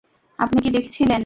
[0.39, 1.19] আপনি কি দেখেছিলেন?